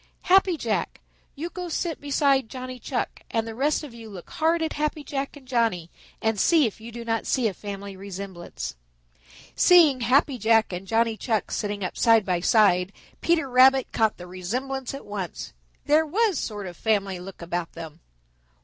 [0.23, 0.99] Happy Jack,
[1.35, 5.03] you go sit beside Johnny Chuck, and the rest of you look hard at Happy
[5.03, 5.91] Jack and Johnny
[6.23, 8.75] and see if you do not see a family resemblance."
[9.55, 12.91] Seeing Happy Jack and Johnny Chuck sitting up side by side,
[13.21, 15.53] Peter Rabbit caught the resemblance at once.
[15.85, 17.99] There was sort of family look about them.